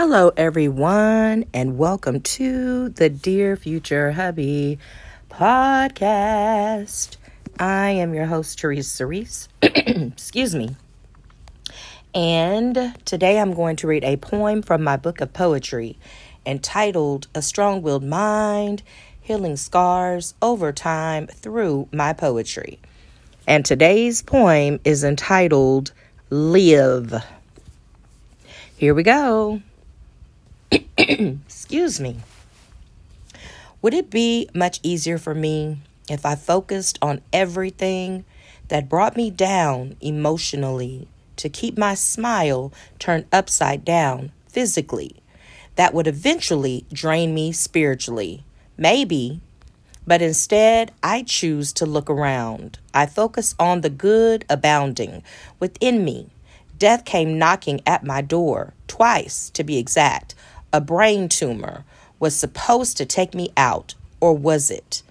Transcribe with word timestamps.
Hello, 0.00 0.30
everyone, 0.36 1.44
and 1.52 1.76
welcome 1.76 2.20
to 2.20 2.88
the 2.88 3.08
Dear 3.08 3.56
Future 3.56 4.12
Hubby 4.12 4.78
podcast. 5.28 7.16
I 7.58 7.90
am 7.90 8.14
your 8.14 8.26
host, 8.26 8.60
Therese 8.60 8.86
Cerise. 8.86 9.48
Excuse 9.60 10.54
me. 10.54 10.76
And 12.14 12.94
today 13.06 13.40
I'm 13.40 13.54
going 13.54 13.74
to 13.74 13.88
read 13.88 14.04
a 14.04 14.16
poem 14.18 14.62
from 14.62 14.84
my 14.84 14.96
book 14.96 15.20
of 15.20 15.32
poetry 15.32 15.98
entitled 16.46 17.26
A 17.34 17.42
Strong 17.42 17.82
Willed 17.82 18.04
Mind 18.04 18.84
Healing 19.20 19.56
Scars 19.56 20.34
Over 20.40 20.70
Time 20.70 21.26
Through 21.26 21.88
My 21.90 22.12
Poetry. 22.12 22.78
And 23.48 23.64
today's 23.64 24.22
poem 24.22 24.78
is 24.84 25.02
entitled 25.02 25.90
Live. 26.30 27.14
Here 28.76 28.94
we 28.94 29.02
go. 29.02 29.60
Excuse 30.70 32.00
me. 32.00 32.16
Would 33.80 33.94
it 33.94 34.10
be 34.10 34.48
much 34.54 34.80
easier 34.82 35.18
for 35.18 35.34
me 35.34 35.78
if 36.10 36.26
I 36.26 36.34
focused 36.34 36.98
on 37.00 37.22
everything 37.32 38.24
that 38.68 38.88
brought 38.88 39.16
me 39.16 39.30
down 39.30 39.96
emotionally 40.00 41.08
to 41.36 41.48
keep 41.48 41.78
my 41.78 41.94
smile 41.94 42.72
turned 42.98 43.26
upside 43.32 43.84
down 43.84 44.32
physically? 44.48 45.16
That 45.76 45.94
would 45.94 46.08
eventually 46.08 46.84
drain 46.92 47.34
me 47.34 47.52
spiritually. 47.52 48.44
Maybe. 48.76 49.40
But 50.06 50.22
instead, 50.22 50.92
I 51.02 51.22
choose 51.22 51.72
to 51.74 51.86
look 51.86 52.10
around. 52.10 52.78
I 52.92 53.06
focus 53.06 53.54
on 53.58 53.82
the 53.82 53.90
good 53.90 54.44
abounding 54.50 55.22
within 55.60 56.04
me. 56.04 56.30
Death 56.78 57.04
came 57.04 57.38
knocking 57.38 57.80
at 57.86 58.04
my 58.04 58.22
door, 58.22 58.72
twice 58.86 59.50
to 59.50 59.64
be 59.64 59.78
exact 59.78 60.34
a 60.72 60.80
brain 60.80 61.28
tumor 61.28 61.84
was 62.18 62.34
supposed 62.34 62.96
to 62.96 63.06
take 63.06 63.34
me 63.34 63.50
out, 63.56 63.94
or 64.20 64.34
was 64.34 64.70
it? 64.70 65.02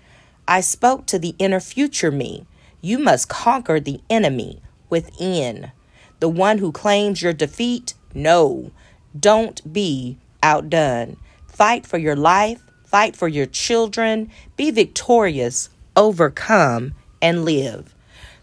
I 0.47 0.61
spoke 0.61 1.05
to 1.07 1.19
the 1.19 1.35
inner 1.39 1.59
future 1.59 2.11
me. 2.11 2.45
You 2.81 2.99
must 2.99 3.29
conquer 3.29 3.79
the 3.79 4.01
enemy 4.09 4.61
within. 4.89 5.71
The 6.19 6.29
one 6.29 6.57
who 6.59 6.71
claims 6.71 7.21
your 7.21 7.33
defeat? 7.33 7.93
No. 8.13 8.71
Don't 9.17 9.73
be 9.73 10.17
outdone. 10.43 11.17
Fight 11.47 11.85
for 11.85 11.97
your 11.97 12.15
life, 12.15 12.61
fight 12.85 13.15
for 13.15 13.27
your 13.27 13.45
children, 13.45 14.29
be 14.55 14.71
victorious, 14.71 15.69
overcome, 15.95 16.93
and 17.21 17.43
live. 17.43 17.93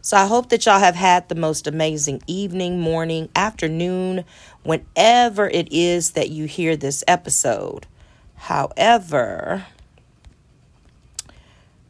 So 0.05 0.19
I 0.19 0.27
hope 0.27 0.50
that 0.50 0.66
y'all 0.66 0.80
have 0.80 0.97
had 0.97 1.30
the 1.30 1.34
most 1.34 1.66
amazing 1.66 2.20
evening, 2.27 2.78
morning, 2.78 3.30
afternoon, 3.34 4.27
whenever 4.62 5.48
it 5.48 5.72
is 5.72 6.11
that 6.11 6.28
you 6.28 6.44
hear 6.44 6.77
this 6.77 7.02
episode. 7.08 7.86
However, 8.34 9.64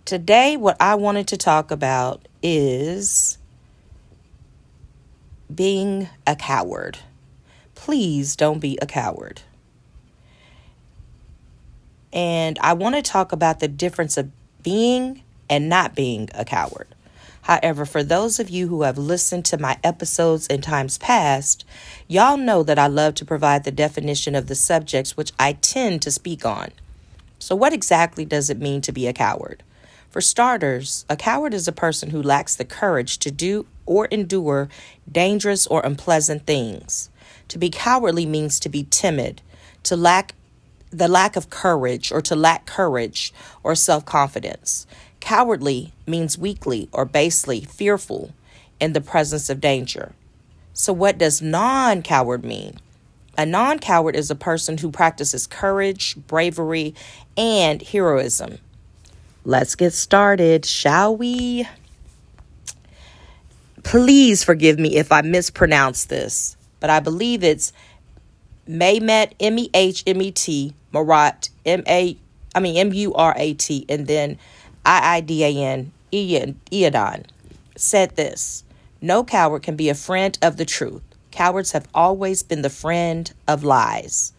today 0.04 0.56
what 0.56 0.76
I 0.78 0.94
wanted 0.94 1.26
to 1.26 1.36
talk 1.36 1.72
about 1.72 2.28
is 2.40 3.36
being 5.52 6.08
a 6.24 6.36
coward. 6.36 6.98
Please 7.74 8.36
don't 8.36 8.60
be 8.60 8.78
a 8.80 8.86
coward. 8.86 9.42
And 12.12 12.60
I 12.60 12.74
want 12.74 12.94
to 12.94 13.02
talk 13.02 13.32
about 13.32 13.58
the 13.58 13.66
difference 13.66 14.16
of 14.16 14.30
being 14.62 15.24
and 15.50 15.68
not 15.68 15.96
being 15.96 16.28
a 16.32 16.44
coward. 16.44 16.86
However, 17.44 17.84
for 17.84 18.02
those 18.02 18.40
of 18.40 18.48
you 18.48 18.68
who 18.68 18.82
have 18.82 18.96
listened 18.96 19.44
to 19.46 19.58
my 19.58 19.76
episodes 19.84 20.46
in 20.46 20.62
times 20.62 20.96
past, 20.96 21.66
y'all 22.08 22.38
know 22.38 22.62
that 22.62 22.78
I 22.78 22.86
love 22.86 23.14
to 23.16 23.24
provide 23.26 23.64
the 23.64 23.70
definition 23.70 24.34
of 24.34 24.46
the 24.46 24.54
subjects 24.54 25.14
which 25.14 25.30
I 25.38 25.52
tend 25.52 26.00
to 26.02 26.10
speak 26.10 26.46
on. 26.46 26.70
So, 27.38 27.54
what 27.54 27.74
exactly 27.74 28.24
does 28.24 28.48
it 28.48 28.58
mean 28.58 28.80
to 28.80 28.92
be 28.92 29.06
a 29.06 29.12
coward? 29.12 29.62
For 30.08 30.22
starters, 30.22 31.04
a 31.10 31.16
coward 31.16 31.52
is 31.52 31.68
a 31.68 31.72
person 31.72 32.10
who 32.10 32.22
lacks 32.22 32.56
the 32.56 32.64
courage 32.64 33.18
to 33.18 33.30
do 33.30 33.66
or 33.84 34.06
endure 34.06 34.70
dangerous 35.10 35.66
or 35.66 35.84
unpleasant 35.84 36.46
things. 36.46 37.10
To 37.48 37.58
be 37.58 37.68
cowardly 37.68 38.24
means 38.24 38.58
to 38.60 38.70
be 38.70 38.84
timid, 38.84 39.42
to 39.82 39.96
lack 39.96 40.34
the 40.98 41.08
lack 41.08 41.36
of 41.36 41.50
courage 41.50 42.12
or 42.12 42.20
to 42.22 42.36
lack 42.36 42.66
courage 42.66 43.32
or 43.62 43.74
self 43.74 44.04
confidence. 44.04 44.86
Cowardly 45.20 45.92
means 46.06 46.38
weakly 46.38 46.88
or 46.92 47.04
basely 47.04 47.62
fearful 47.62 48.32
in 48.80 48.92
the 48.92 49.00
presence 49.00 49.48
of 49.48 49.60
danger. 49.60 50.12
So, 50.72 50.92
what 50.92 51.18
does 51.18 51.40
non 51.40 52.02
coward 52.02 52.44
mean? 52.44 52.78
A 53.36 53.46
non 53.46 53.78
coward 53.78 54.16
is 54.16 54.30
a 54.30 54.36
person 54.36 54.78
who 54.78 54.90
practices 54.90 55.46
courage, 55.46 56.16
bravery, 56.28 56.94
and 57.36 57.82
heroism. 57.82 58.58
Let's 59.44 59.74
get 59.74 59.92
started, 59.92 60.64
shall 60.64 61.16
we? 61.16 61.68
Please 63.82 64.42
forgive 64.42 64.78
me 64.78 64.96
if 64.96 65.12
I 65.12 65.20
mispronounce 65.20 66.06
this, 66.06 66.56
but 66.80 66.90
I 66.90 67.00
believe 67.00 67.44
it's 67.44 67.72
Mehmet, 68.68 69.32
M 69.40 69.58
E 69.58 69.70
H 69.74 70.02
M 70.06 70.22
E 70.22 70.30
T, 70.30 70.74
Marat, 70.92 71.50
M 71.66 71.82
A, 71.86 72.16
I 72.54 72.60
mean 72.60 72.76
M 72.76 72.92
U 72.92 73.14
R 73.14 73.34
A 73.36 73.54
T, 73.54 73.84
and 73.88 74.06
then 74.06 74.38
I 74.84 75.16
I 75.16 75.20
D 75.20 75.44
A 75.44 75.56
N, 75.56 75.92
Iadon, 76.12 77.24
said 77.76 78.16
this 78.16 78.64
No 79.00 79.24
coward 79.24 79.62
can 79.62 79.76
be 79.76 79.88
a 79.88 79.94
friend 79.94 80.38
of 80.40 80.56
the 80.56 80.64
truth. 80.64 81.02
Cowards 81.30 81.72
have 81.72 81.88
always 81.92 82.42
been 82.42 82.62
the 82.62 82.70
friend 82.70 83.32
of 83.48 83.64
lies. 83.64 84.32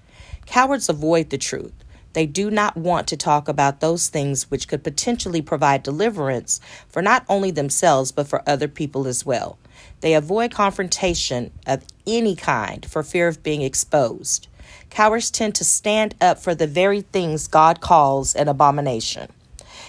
Cowards 0.46 0.88
avoid 0.88 1.30
the 1.30 1.38
truth. 1.38 1.74
They 2.14 2.26
do 2.26 2.50
not 2.50 2.78
want 2.78 3.08
to 3.10 3.18
talk 3.18 3.50
about 3.50 3.82
those 3.82 4.08
things 4.08 4.50
which 4.50 4.70
could 4.70 4.86
potentially 4.86 5.42
provide 5.42 5.84
deliverance 5.84 6.62
for 6.88 7.02
not 7.02 7.26
only 7.28 7.52
themselves 7.52 8.14
but 8.14 8.28
for 8.28 8.42
other 8.48 8.70
people 8.70 9.06
as 9.06 9.26
well. 9.26 9.58
They 10.06 10.14
avoid 10.14 10.52
confrontation 10.52 11.50
of 11.66 11.84
any 12.06 12.36
kind 12.36 12.86
for 12.86 13.02
fear 13.02 13.28
of 13.28 13.42
being 13.42 13.64
exposed. 13.64 14.48
Cowards 14.92 15.32
tend 15.32 15.56
to 15.56 15.64
stand 15.64 16.14
up 16.22 16.38
for 16.38 16.54
the 16.54 16.68
very 16.68 17.02
things 17.02 17.48
God 17.48 17.82
calls 17.82 18.36
an 18.36 18.48
abomination. 18.48 19.32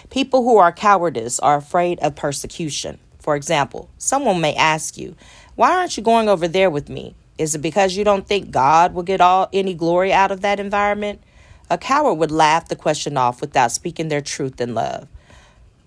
People 0.09 0.43
who 0.43 0.57
are 0.57 0.73
cowardice 0.73 1.39
are 1.41 1.57
afraid 1.57 1.99
of 1.99 2.17
persecution. 2.17 2.99
For 3.19 3.37
example, 3.37 3.91
someone 3.99 4.41
may 4.41 4.55
ask 4.55 4.97
you, 4.97 5.17
Why 5.55 5.77
aren't 5.77 5.99
you 5.99 6.03
going 6.03 6.31
over 6.31 6.49
there 6.49 6.71
with 6.71 6.89
me? 6.89 7.15
Is 7.37 7.55
it 7.55 7.61
because 7.61 7.95
you 7.95 8.03
don't 8.03 8.27
think 8.27 8.51
God 8.51 8.95
will 8.95 9.03
get 9.03 9.21
all 9.21 9.51
any 9.53 9.75
glory 9.75 10.15
out 10.15 10.33
of 10.33 10.41
that 10.41 10.59
environment? 10.59 11.21
A 11.69 11.77
coward 11.77 12.15
would 12.15 12.31
laugh 12.31 12.69
the 12.69 12.77
question 12.77 13.19
off 13.19 13.43
without 13.43 13.71
speaking 13.71 14.09
their 14.09 14.23
truth 14.23 14.63
in 14.63 14.75
love. 14.75 15.09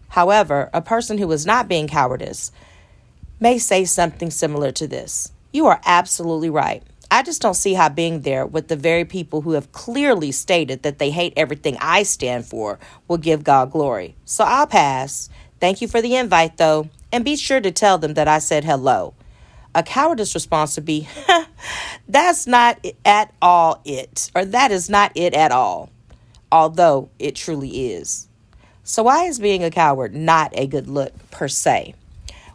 However, 0.10 0.70
a 0.72 0.84
person 0.84 1.18
who 1.18 1.32
is 1.32 1.48
not 1.48 1.68
being 1.68 1.88
cowardice 1.88 2.52
may 3.40 3.58
say 3.58 3.86
something 3.86 4.30
similar 4.32 4.72
to 4.74 4.88
this. 4.88 5.32
You 5.52 5.68
are 5.68 5.82
absolutely 5.86 6.50
right. 6.50 6.84
I 7.12 7.24
just 7.24 7.42
don't 7.42 7.56
see 7.56 7.74
how 7.74 7.90
being 7.90 8.22
there 8.22 8.46
with 8.46 8.68
the 8.68 8.76
very 8.76 9.04
people 9.04 9.42
who 9.42 9.54
have 9.54 9.72
clearly 9.72 10.32
stated 10.32 10.84
that 10.84 11.00
they 11.00 11.10
hate 11.10 11.34
everything 11.36 11.76
I 11.82 12.04
stand 12.04 12.46
for 12.46 12.78
will 13.08 13.18
give 13.18 13.44
God 13.44 13.72
glory. 13.72 14.16
So 14.26 14.44
I'll 14.44 14.68
pass. 14.68 15.30
Thank 15.60 15.82
you 15.82 15.88
for 15.88 16.02
the 16.02 16.16
invite, 16.16 16.58
though, 16.58 16.90
and 17.12 17.26
be 17.26 17.36
sure 17.36 17.62
to 17.62 17.72
tell 17.72 17.98
them 17.98 18.14
that 18.14 18.28
I 18.28 18.38
said 18.38 18.64
hello. 18.64 19.16
A 19.74 19.82
cowardice 19.82 20.36
response 20.36 20.76
would 20.76 20.86
be, 20.86 21.08
that's 22.08 22.46
not 22.46 22.86
at 23.04 23.34
all 23.42 23.82
it, 23.86 24.30
or 24.36 24.46
that 24.46 24.72
is 24.72 24.90
not 24.90 25.12
it 25.16 25.34
at 25.34 25.52
all, 25.52 25.90
although 26.52 27.10
it 27.18 27.36
truly 27.36 27.92
is. 27.92 28.28
So, 28.84 29.04
why 29.04 29.26
is 29.26 29.40
being 29.40 29.64
a 29.64 29.70
coward 29.70 30.16
not 30.16 30.52
a 30.56 30.66
good 30.66 30.88
look 30.88 31.14
per 31.30 31.48
se? 31.48 31.94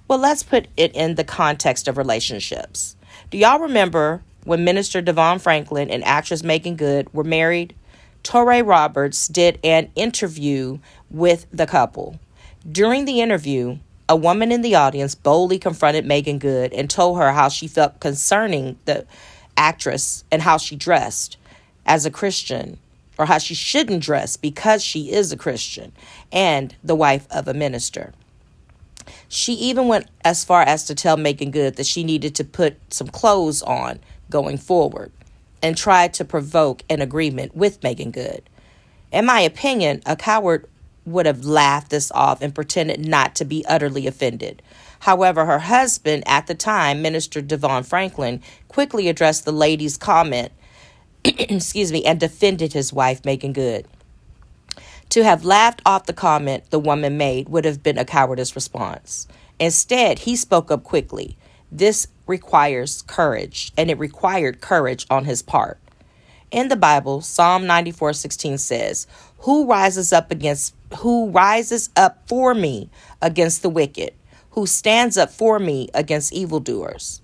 Well, 0.06 0.18
let's 0.18 0.42
put 0.42 0.68
it 0.76 0.94
in 0.94 1.14
the 1.14 1.24
context 1.24 1.88
of 1.88 1.96
relationships. 1.96 2.94
Do 3.30 3.38
y'all 3.38 3.58
remember 3.58 4.22
when 4.44 4.62
Minister 4.62 5.00
DeVon 5.00 5.40
Franklin 5.40 5.88
and 5.88 6.04
actress 6.04 6.42
Meagan 6.42 6.76
Good 6.76 7.12
were 7.14 7.24
married, 7.24 7.74
Touré 8.22 8.66
Roberts 8.66 9.28
did 9.28 9.58
an 9.64 9.90
interview 9.94 10.78
with 11.10 11.46
the 11.50 11.66
couple. 11.66 12.20
During 12.70 13.06
the 13.06 13.22
interview, 13.22 13.78
a 14.06 14.14
woman 14.14 14.52
in 14.52 14.60
the 14.60 14.74
audience 14.74 15.14
boldly 15.14 15.58
confronted 15.58 16.04
Meagan 16.04 16.38
Good 16.38 16.74
and 16.74 16.90
told 16.90 17.16
her 17.18 17.32
how 17.32 17.48
she 17.48 17.66
felt 17.66 18.00
concerning 18.00 18.78
the 18.84 19.06
actress 19.56 20.24
and 20.30 20.42
how 20.42 20.58
she 20.58 20.76
dressed 20.76 21.38
as 21.86 22.04
a 22.04 22.10
Christian 22.10 22.78
or 23.16 23.24
how 23.24 23.38
she 23.38 23.54
shouldn't 23.54 24.02
dress 24.02 24.36
because 24.36 24.84
she 24.84 25.12
is 25.12 25.32
a 25.32 25.36
Christian 25.36 25.92
and 26.30 26.76
the 26.84 26.94
wife 26.94 27.26
of 27.30 27.48
a 27.48 27.54
minister. 27.54 28.12
She 29.28 29.54
even 29.54 29.88
went 29.88 30.06
as 30.24 30.44
far 30.44 30.62
as 30.62 30.84
to 30.84 30.94
tell 30.94 31.16
Meagan 31.16 31.50
Good 31.50 31.76
that 31.76 31.86
she 31.86 32.04
needed 32.04 32.34
to 32.36 32.44
put 32.44 32.76
some 32.92 33.08
clothes 33.08 33.62
on 33.62 34.00
going 34.30 34.58
forward 34.58 35.12
and 35.62 35.76
tried 35.76 36.14
to 36.14 36.24
provoke 36.24 36.82
an 36.90 37.00
agreement 37.00 37.56
with 37.56 37.82
Meagan 37.82 38.10
Good. 38.10 38.42
In 39.12 39.26
my 39.26 39.40
opinion, 39.40 40.02
a 40.06 40.16
coward 40.16 40.68
would 41.06 41.26
have 41.26 41.44
laughed 41.44 41.90
this 41.90 42.10
off 42.12 42.42
and 42.42 42.54
pretended 42.54 43.06
not 43.06 43.34
to 43.36 43.44
be 43.44 43.64
utterly 43.66 44.06
offended. 44.06 44.62
However, 45.00 45.44
her 45.44 45.58
husband 45.58 46.22
at 46.26 46.46
the 46.46 46.54
time, 46.54 47.02
Minister 47.02 47.42
DeVon 47.42 47.84
Franklin, 47.84 48.42
quickly 48.68 49.08
addressed 49.08 49.44
the 49.44 49.52
lady's 49.52 49.96
comment 49.96 50.50
excuse 51.24 51.90
me, 51.90 52.04
and 52.04 52.20
defended 52.20 52.74
his 52.74 52.92
wife, 52.92 53.24
Meagan 53.24 53.54
Good. 53.54 53.86
To 55.14 55.22
have 55.22 55.44
laughed 55.44 55.80
off 55.86 56.06
the 56.06 56.12
comment 56.12 56.64
the 56.70 56.78
woman 56.80 57.16
made 57.16 57.48
would 57.48 57.64
have 57.64 57.84
been 57.84 57.98
a 57.98 58.04
cowardice 58.04 58.56
response. 58.56 59.28
Instead, 59.60 60.18
he 60.18 60.34
spoke 60.34 60.72
up 60.72 60.82
quickly. 60.82 61.36
This 61.70 62.08
requires 62.26 63.00
courage, 63.02 63.70
and 63.76 63.92
it 63.92 63.98
required 64.00 64.60
courage 64.60 65.06
on 65.08 65.24
his 65.24 65.40
part. 65.40 65.78
In 66.50 66.66
the 66.66 66.74
Bible, 66.74 67.20
Psalm 67.20 67.64
94:16 67.64 68.58
says, 68.58 69.06
"Who 69.46 69.66
rises 69.66 70.12
up 70.12 70.32
against 70.32 70.74
who 70.96 71.30
rises 71.30 71.90
up 71.94 72.18
for 72.26 72.52
me 72.52 72.90
against 73.22 73.62
the 73.62 73.70
wicked? 73.70 74.14
Who 74.50 74.66
stands 74.66 75.16
up 75.16 75.30
for 75.30 75.60
me 75.60 75.90
against 75.94 76.32
evildoers?" 76.32 77.20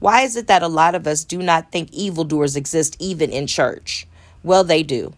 Why 0.00 0.22
is 0.22 0.34
it 0.34 0.48
that 0.48 0.64
a 0.64 0.66
lot 0.66 0.96
of 0.96 1.06
us 1.06 1.22
do 1.22 1.38
not 1.38 1.70
think 1.70 1.92
evildoers 1.92 2.56
exist 2.56 2.96
even 2.98 3.30
in 3.30 3.46
church? 3.46 4.08
Well, 4.42 4.64
they 4.64 4.82
do. 4.82 5.12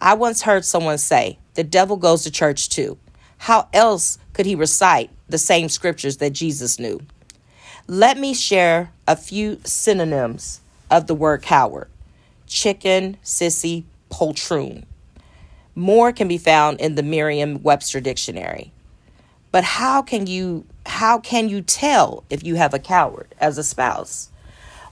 I 0.00 0.14
once 0.14 0.42
heard 0.42 0.64
someone 0.64 0.96
say, 0.96 1.38
the 1.58 1.64
devil 1.64 1.96
goes 1.96 2.22
to 2.22 2.30
church 2.30 2.68
too. 2.68 2.96
How 3.38 3.68
else 3.72 4.16
could 4.32 4.46
he 4.46 4.54
recite 4.54 5.10
the 5.28 5.38
same 5.38 5.68
scriptures 5.68 6.18
that 6.18 6.32
Jesus 6.32 6.78
knew? 6.78 7.00
Let 7.88 8.16
me 8.16 8.32
share 8.32 8.92
a 9.08 9.16
few 9.16 9.58
synonyms 9.64 10.60
of 10.88 11.08
the 11.08 11.16
word 11.16 11.42
coward 11.42 11.88
chicken, 12.46 13.16
sissy, 13.24 13.82
poltroon. 14.08 14.84
More 15.74 16.12
can 16.12 16.28
be 16.28 16.38
found 16.38 16.80
in 16.80 16.94
the 16.94 17.02
Merriam-Webster 17.02 17.98
dictionary. 17.98 18.70
But 19.50 19.64
how 19.64 20.00
can 20.00 20.28
you 20.28 20.64
how 20.86 21.18
can 21.18 21.48
you 21.48 21.60
tell 21.60 22.22
if 22.30 22.44
you 22.44 22.54
have 22.54 22.72
a 22.72 22.78
coward 22.78 23.34
as 23.40 23.58
a 23.58 23.64
spouse? 23.64 24.30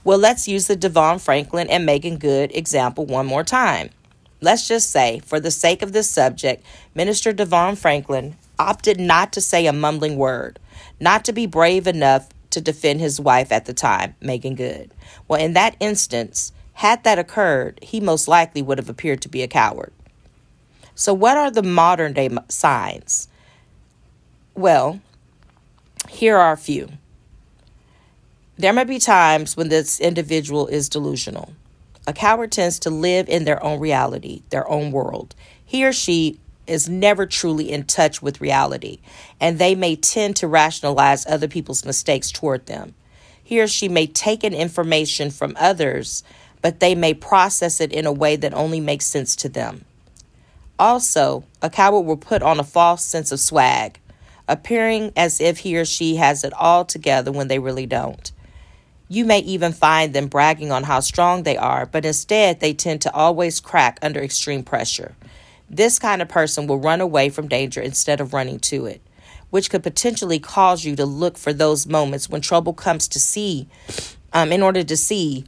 Well, 0.03 0.17
let's 0.17 0.49
use 0.49 0.67
the 0.67 0.75
DeVon 0.75 1.21
Franklin 1.21 1.69
and 1.69 1.85
Meagan 1.85 2.17
Good 2.17 2.53
example 2.53 3.05
one 3.05 3.25
more 3.25 3.45
time. 3.45 3.91
Let's 4.39 4.67
just 4.67 4.91
say, 4.91 5.19
for 5.25 5.39
the 5.39 5.51
sake 5.51 5.81
of 5.81 5.93
this 5.93 6.09
subject, 6.09 6.63
Minister 6.93 7.33
DeVon 7.33 7.77
Franklin 7.77 8.35
opted 8.59 8.99
not 8.99 9.33
to 9.33 9.41
say 9.41 9.65
a 9.65 9.73
mumbling 9.73 10.17
word, 10.17 10.59
not 10.99 11.25
to 11.25 11.33
be 11.33 11.45
brave 11.45 11.87
enough 11.87 12.29
to 12.51 12.61
defend 12.61 12.99
his 12.99 13.19
wife 13.19 13.51
at 13.51 13.65
the 13.65 13.73
time, 13.73 14.15
Meagan 14.21 14.55
Good. 14.55 14.91
Well, 15.27 15.41
in 15.41 15.53
that 15.53 15.75
instance, 15.79 16.51
had 16.73 17.03
that 17.03 17.19
occurred, 17.19 17.79
he 17.81 17.99
most 17.99 18.27
likely 18.27 18.61
would 18.61 18.77
have 18.77 18.89
appeared 18.89 19.21
to 19.21 19.29
be 19.29 19.41
a 19.41 19.47
coward. 19.47 19.91
So, 20.93 21.13
what 21.13 21.37
are 21.37 21.51
the 21.51 21.63
modern 21.63 22.13
day 22.13 22.29
signs? 22.49 23.27
Well, 24.53 24.99
here 26.09 26.37
are 26.37 26.53
a 26.53 26.57
few. 26.57 26.89
There 28.57 28.73
may 28.73 28.83
be 28.83 28.97
times 28.97 29.55
when 29.55 29.69
this 29.69 29.99
individual 29.99 30.67
is 30.67 30.89
delusional. 30.89 31.53
A 32.07 32.13
coward 32.13 32.53
tends 32.53 32.79
to 32.79 32.89
live 32.89 33.27
in 33.27 33.43
their 33.43 33.61
own 33.61 33.81
reality, 33.81 34.41
their 34.49 34.67
own 34.69 34.93
world. 34.93 35.35
He 35.65 35.85
or 35.85 35.91
she 35.91 36.39
is 36.65 36.87
never 36.87 37.25
truly 37.25 37.69
in 37.69 37.83
touch 37.83 38.21
with 38.21 38.39
reality, 38.39 38.99
and 39.41 39.59
they 39.59 39.75
may 39.75 39.97
tend 39.97 40.37
to 40.37 40.47
rationalize 40.47 41.25
other 41.27 41.49
people's 41.49 41.85
mistakes 41.85 42.31
toward 42.31 42.65
them. 42.65 42.95
He 43.43 43.59
or 43.61 43.67
she 43.67 43.89
may 43.89 44.07
take 44.07 44.45
in 44.45 44.53
information 44.53 45.31
from 45.31 45.55
others, 45.59 46.23
but 46.61 46.79
they 46.79 46.95
may 46.95 47.13
process 47.13 47.81
it 47.81 47.91
in 47.91 48.05
a 48.05 48.11
way 48.11 48.37
that 48.37 48.53
only 48.53 48.79
makes 48.79 49.05
sense 49.05 49.35
to 49.37 49.49
them. 49.49 49.83
Also, 50.79 51.43
a 51.61 51.69
coward 51.69 52.01
will 52.01 52.17
put 52.17 52.41
on 52.41 52.59
a 52.59 52.63
false 52.63 53.03
sense 53.03 53.33
of 53.33 53.39
swag, 53.39 53.99
appearing 54.47 55.11
as 55.17 55.41
if 55.41 55.59
he 55.59 55.77
or 55.77 55.85
she 55.85 56.15
has 56.15 56.45
it 56.45 56.53
all 56.53 56.85
together 56.85 57.31
when 57.31 57.49
they 57.49 57.59
really 57.59 57.85
don't. 57.85 58.31
You 59.09 59.23
may 59.23 59.39
even 59.39 59.71
find 59.71 60.13
them 60.13 60.27
bragging 60.27 60.71
on 60.71 60.83
how 60.83 60.99
strong 60.99 61.43
they 61.43 61.55
are, 61.55 61.85
but 61.85 62.05
instead 62.05 62.59
they 62.59 62.73
tend 62.73 63.01
to 63.01 63.13
always 63.13 63.59
crack 63.59 63.99
under 64.01 64.21
extreme 64.21 64.63
pressure. 64.63 65.15
This 65.69 65.97
kind 65.97 66.21
of 66.21 66.27
person 66.27 66.67
will 66.67 66.79
run 66.79 66.99
away 66.99 67.29
from 67.29 67.47
danger 67.47 67.81
instead 67.81 68.19
of 68.19 68.33
running 68.33 68.59
to 68.61 68.85
it, 68.85 69.01
which 69.49 69.69
could 69.69 69.83
potentially 69.83 70.39
cause 70.39 70.83
you 70.83 70.95
to 70.97 71.05
look 71.05 71.37
for 71.37 71.53
those 71.53 71.87
moments 71.87 72.29
when 72.29 72.41
trouble 72.41 72.73
comes 72.73 73.07
to 73.09 73.19
see, 73.19 73.67
um, 74.33 74.51
in 74.51 74.61
order 74.61 74.83
to 74.83 74.97
see. 74.97 75.45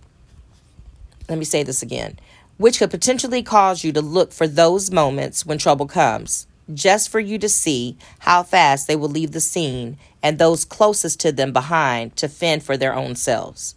Let 1.28 1.38
me 1.38 1.46
say 1.46 1.64
this 1.64 1.82
again, 1.82 2.18
which 2.58 2.80
could 2.80 2.92
potentially 2.92 3.44
cause 3.44 3.84
you 3.84 3.92
to 3.92 4.02
look 4.02 4.32
for 4.32 4.48
those 4.48 4.90
moments 4.90 5.46
when 5.46 5.58
trouble 5.58 5.86
comes 5.86 6.48
just 6.74 7.10
for 7.10 7.20
you 7.20 7.38
to 7.40 7.50
see 7.50 7.98
how 8.20 8.44
fast 8.44 8.88
they 8.88 8.96
will 8.96 9.10
leave 9.10 9.32
the 9.32 9.42
scene 9.42 9.98
and 10.22 10.38
those 10.38 10.66
closest 10.66 11.20
to 11.22 11.32
them 11.32 11.54
behind 11.54 12.16
to 12.18 12.28
fend 12.28 12.64
for 12.64 12.78
their 12.78 12.94
own 12.94 13.16
selves. 13.16 13.76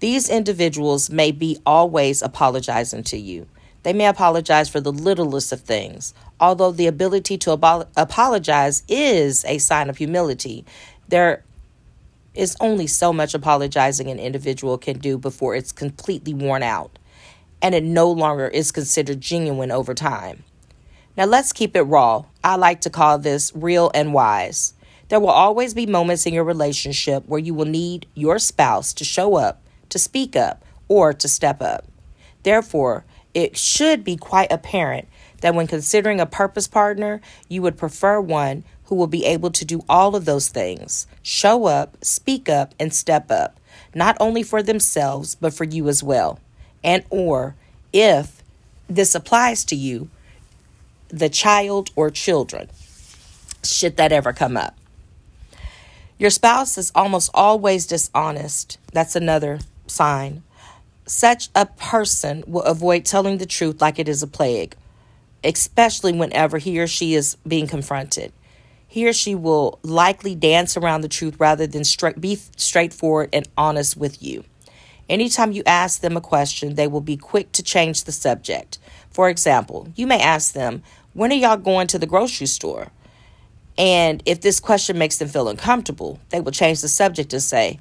These 0.00 0.28
individuals 0.28 1.10
may 1.10 1.32
be 1.32 1.58
always 1.64 2.22
apologizing 2.22 3.04
to 3.04 3.18
you. 3.18 3.46
They 3.82 3.92
may 3.92 4.06
apologize 4.06 4.68
for 4.68 4.80
the 4.80 4.92
littlest 4.92 5.52
of 5.52 5.60
things. 5.60 6.12
Although 6.40 6.72
the 6.72 6.86
ability 6.86 7.38
to 7.38 7.52
apologize 7.52 8.82
is 8.88 9.44
a 9.44 9.58
sign 9.58 9.88
of 9.88 9.96
humility, 9.96 10.64
there 11.08 11.44
is 12.34 12.56
only 12.60 12.86
so 12.86 13.12
much 13.12 13.32
apologizing 13.32 14.10
an 14.10 14.18
individual 14.18 14.76
can 14.76 14.98
do 14.98 15.16
before 15.16 15.54
it's 15.54 15.72
completely 15.72 16.34
worn 16.34 16.62
out 16.62 16.98
and 17.62 17.74
it 17.74 17.82
no 17.82 18.10
longer 18.10 18.46
is 18.48 18.70
considered 18.70 19.20
genuine 19.20 19.70
over 19.70 19.94
time. 19.94 20.44
Now 21.16 21.24
let's 21.24 21.52
keep 21.52 21.74
it 21.74 21.82
raw. 21.82 22.24
I 22.44 22.56
like 22.56 22.82
to 22.82 22.90
call 22.90 23.18
this 23.18 23.50
real 23.54 23.90
and 23.94 24.12
wise. 24.12 24.74
There 25.08 25.20
will 25.20 25.28
always 25.28 25.72
be 25.72 25.86
moments 25.86 26.26
in 26.26 26.34
your 26.34 26.44
relationship 26.44 27.26
where 27.26 27.40
you 27.40 27.54
will 27.54 27.66
need 27.66 28.06
your 28.14 28.38
spouse 28.38 28.92
to 28.94 29.04
show 29.04 29.36
up, 29.36 29.62
to 29.88 29.98
speak 29.98 30.36
up, 30.36 30.62
or 30.88 31.12
to 31.14 31.28
step 31.28 31.62
up. 31.62 31.86
Therefore, 32.42 33.04
it 33.32 33.56
should 33.56 34.04
be 34.04 34.16
quite 34.16 34.52
apparent 34.52 35.08
that 35.40 35.54
when 35.54 35.66
considering 35.66 36.20
a 36.20 36.26
purpose 36.26 36.68
partner, 36.68 37.20
you 37.48 37.62
would 37.62 37.78
prefer 37.78 38.20
one 38.20 38.64
who 38.84 38.94
will 38.94 39.06
be 39.06 39.24
able 39.24 39.50
to 39.50 39.64
do 39.64 39.84
all 39.88 40.16
of 40.16 40.24
those 40.24 40.48
things 40.48 41.06
show 41.22 41.66
up, 41.66 41.96
speak 42.04 42.48
up, 42.48 42.74
and 42.78 42.92
step 42.92 43.30
up, 43.30 43.58
not 43.94 44.16
only 44.20 44.42
for 44.42 44.62
themselves, 44.62 45.34
but 45.34 45.54
for 45.54 45.64
you 45.64 45.88
as 45.88 46.02
well. 46.02 46.38
And, 46.84 47.04
or 47.10 47.56
if 47.92 48.42
this 48.88 49.14
applies 49.14 49.64
to 49.66 49.76
you, 49.76 50.08
the 51.08 51.28
child 51.28 51.90
or 51.96 52.10
children, 52.10 52.68
should 53.62 53.96
that 53.96 54.12
ever 54.12 54.32
come 54.32 54.56
up. 54.56 54.76
Your 56.18 56.30
spouse 56.30 56.78
is 56.78 56.92
almost 56.94 57.30
always 57.34 57.86
dishonest. 57.86 58.78
That's 58.92 59.16
another 59.16 59.58
sign. 59.86 60.42
Such 61.06 61.50
a 61.54 61.66
person 61.66 62.42
will 62.46 62.62
avoid 62.62 63.04
telling 63.04 63.38
the 63.38 63.46
truth 63.46 63.80
like 63.80 63.98
it 63.98 64.08
is 64.08 64.22
a 64.22 64.26
plague, 64.26 64.74
especially 65.44 66.12
whenever 66.12 66.58
he 66.58 66.80
or 66.80 66.86
she 66.86 67.14
is 67.14 67.36
being 67.46 67.66
confronted. 67.66 68.32
He 68.88 69.06
or 69.06 69.12
she 69.12 69.34
will 69.34 69.78
likely 69.82 70.34
dance 70.34 70.76
around 70.76 71.02
the 71.02 71.08
truth 71.08 71.36
rather 71.38 71.66
than 71.66 71.82
be 72.18 72.38
straightforward 72.56 73.28
and 73.32 73.46
honest 73.56 73.96
with 73.96 74.22
you. 74.22 74.44
Anytime 75.08 75.52
you 75.52 75.62
ask 75.66 76.00
them 76.00 76.16
a 76.16 76.20
question, 76.20 76.74
they 76.74 76.88
will 76.88 77.00
be 77.00 77.16
quick 77.16 77.52
to 77.52 77.62
change 77.62 78.04
the 78.04 78.12
subject. 78.12 78.78
For 79.16 79.30
example, 79.30 79.88
you 79.96 80.06
may 80.06 80.20
ask 80.20 80.52
them, 80.52 80.82
When 81.14 81.32
are 81.32 81.36
y'all 81.36 81.56
going 81.56 81.86
to 81.86 81.98
the 81.98 82.06
grocery 82.06 82.46
store? 82.46 82.88
And 83.78 84.22
if 84.26 84.42
this 84.42 84.60
question 84.60 84.98
makes 84.98 85.16
them 85.16 85.28
feel 85.28 85.48
uncomfortable, 85.48 86.20
they 86.28 86.38
will 86.38 86.52
change 86.52 86.82
the 86.82 86.88
subject 86.88 87.32
and 87.32 87.42
say, 87.42 87.80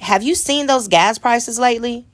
Have 0.00 0.24
you 0.24 0.34
seen 0.34 0.66
those 0.66 0.88
gas 0.88 1.18
prices 1.18 1.60
lately? 1.60 2.04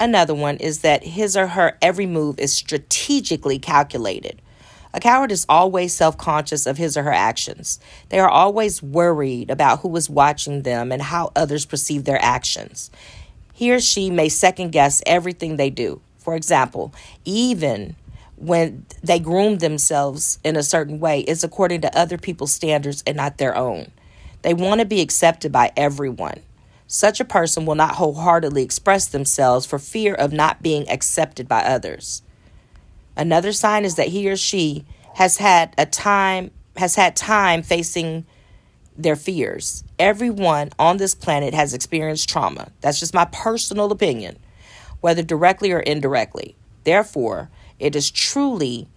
Another 0.00 0.34
one 0.34 0.56
is 0.56 0.80
that 0.80 1.04
his 1.04 1.36
or 1.36 1.46
her 1.46 1.78
every 1.80 2.06
move 2.06 2.40
is 2.40 2.52
strategically 2.52 3.60
calculated. 3.60 4.42
A 4.92 4.98
coward 4.98 5.30
is 5.30 5.46
always 5.48 5.94
self 5.94 6.18
conscious 6.18 6.66
of 6.66 6.76
his 6.76 6.96
or 6.96 7.04
her 7.04 7.12
actions. 7.12 7.78
They 8.08 8.18
are 8.18 8.28
always 8.28 8.82
worried 8.82 9.48
about 9.48 9.82
who 9.82 9.94
is 9.94 10.10
watching 10.10 10.62
them 10.62 10.90
and 10.90 11.02
how 11.02 11.30
others 11.36 11.66
perceive 11.66 12.02
their 12.02 12.20
actions. 12.20 12.90
He 13.60 13.70
or 13.72 13.78
she 13.78 14.08
may 14.08 14.30
second 14.30 14.70
guess 14.70 15.02
everything 15.04 15.56
they 15.56 15.68
do. 15.68 16.00
For 16.16 16.34
example, 16.34 16.94
even 17.26 17.94
when 18.36 18.86
they 19.02 19.18
groom 19.18 19.58
themselves 19.58 20.38
in 20.42 20.56
a 20.56 20.62
certain 20.62 20.98
way, 20.98 21.20
it's 21.20 21.44
according 21.44 21.82
to 21.82 21.94
other 21.94 22.16
people's 22.16 22.52
standards 22.52 23.02
and 23.06 23.18
not 23.18 23.36
their 23.36 23.54
own. 23.54 23.90
They 24.40 24.54
want 24.54 24.80
to 24.80 24.86
be 24.86 25.02
accepted 25.02 25.52
by 25.52 25.72
everyone. 25.76 26.40
Such 26.86 27.20
a 27.20 27.24
person 27.26 27.66
will 27.66 27.74
not 27.74 27.96
wholeheartedly 27.96 28.62
express 28.62 29.06
themselves 29.06 29.66
for 29.66 29.78
fear 29.78 30.14
of 30.14 30.32
not 30.32 30.62
being 30.62 30.88
accepted 30.88 31.46
by 31.46 31.60
others. 31.60 32.22
Another 33.14 33.52
sign 33.52 33.84
is 33.84 33.96
that 33.96 34.08
he 34.08 34.26
or 34.30 34.36
she 34.36 34.86
has 35.16 35.36
had 35.36 35.74
a 35.76 35.84
time 35.84 36.50
has 36.78 36.94
had 36.94 37.14
time 37.14 37.62
facing 37.62 38.24
their 39.02 39.16
fears. 39.16 39.84
Everyone 39.98 40.70
on 40.78 40.96
this 40.96 41.14
planet 41.14 41.54
has 41.54 41.74
experienced 41.74 42.28
trauma. 42.28 42.70
That's 42.80 43.00
just 43.00 43.14
my 43.14 43.26
personal 43.26 43.92
opinion, 43.92 44.38
whether 45.00 45.22
directly 45.22 45.72
or 45.72 45.80
indirectly. 45.80 46.54
Therefore, 46.84 47.50
it 47.78 47.96
is 47.96 48.10
truly 48.10 48.88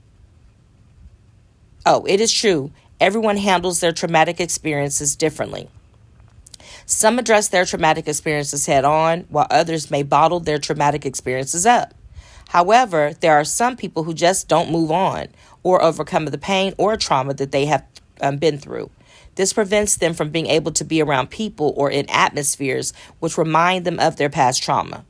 Oh, 1.85 2.05
it 2.07 2.21
is 2.21 2.31
true. 2.31 2.71
Everyone 2.99 3.35
handles 3.35 3.81
their 3.81 3.91
traumatic 3.91 4.39
experiences 4.39 5.17
differently. 5.17 5.67
Some 6.85 7.19
address 7.19 7.49
their 7.49 7.65
traumatic 7.65 8.07
experiences 8.07 8.65
head 8.65 8.85
on, 8.85 9.21
while 9.29 9.47
others 9.49 9.91
may 9.91 10.03
bottle 10.03 10.39
their 10.39 10.59
traumatic 10.59 11.05
experiences 11.05 11.65
up. 11.65 11.93
However, 12.49 13.13
there 13.19 13.33
are 13.33 13.43
some 13.43 13.75
people 13.75 14.03
who 14.03 14.13
just 14.13 14.47
don't 14.47 14.71
move 14.71 14.91
on 14.91 15.27
or 15.63 15.81
overcome 15.81 16.25
the 16.25 16.37
pain 16.37 16.73
or 16.77 16.95
trauma 16.95 17.33
that 17.33 17.51
they 17.51 17.65
have 17.65 17.83
um, 18.21 18.37
been 18.37 18.57
through. 18.57 18.89
This 19.35 19.53
prevents 19.53 19.95
them 19.95 20.13
from 20.13 20.29
being 20.29 20.47
able 20.47 20.71
to 20.73 20.83
be 20.83 21.01
around 21.01 21.29
people 21.29 21.73
or 21.75 21.89
in 21.89 22.09
atmospheres 22.09 22.93
which 23.19 23.37
remind 23.37 23.85
them 23.85 23.99
of 23.99 24.17
their 24.17 24.29
past 24.29 24.61
trauma. 24.61 25.05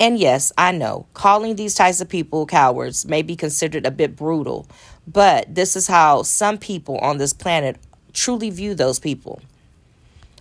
And 0.00 0.18
yes, 0.18 0.52
I 0.58 0.72
know, 0.72 1.06
calling 1.14 1.56
these 1.56 1.74
types 1.74 2.00
of 2.00 2.08
people 2.08 2.46
cowards 2.46 3.06
may 3.06 3.22
be 3.22 3.36
considered 3.36 3.86
a 3.86 3.90
bit 3.90 4.16
brutal, 4.16 4.66
but 5.06 5.54
this 5.54 5.76
is 5.76 5.86
how 5.86 6.22
some 6.22 6.58
people 6.58 6.98
on 6.98 7.18
this 7.18 7.32
planet 7.32 7.76
truly 8.12 8.50
view 8.50 8.74
those 8.74 8.98
people. 8.98 9.40